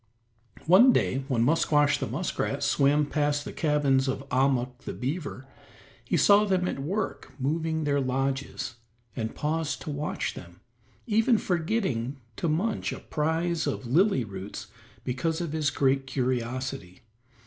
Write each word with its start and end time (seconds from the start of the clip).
One 0.65 0.91
day 0.91 1.25
when 1.27 1.43
Musquash 1.43 1.99
the 1.99 2.07
muskrat 2.07 2.63
swam 2.63 3.05
past 3.05 3.45
the 3.45 3.53
cabins 3.53 4.07
of 4.07 4.27
Ahmuk 4.29 4.79
the 4.79 4.93
beaver, 4.93 5.45
he 6.03 6.17
saw 6.17 6.43
them 6.43 6.67
at 6.67 6.79
work 6.79 7.31
moving 7.37 7.83
their 7.83 8.01
lodges, 8.01 8.77
and 9.15 9.35
paused 9.35 9.83
to 9.83 9.91
watch 9.91 10.33
them, 10.33 10.61
even 11.05 11.37
forgetting 11.37 12.19
to 12.37 12.49
munch 12.49 12.91
a 12.91 12.97
prize 12.99 13.67
of 13.67 13.85
lily 13.85 14.23
roots 14.23 14.69
because 15.03 15.39
of 15.39 15.51
his 15.51 15.69
great 15.69 16.07
curiosity. 16.07 17.01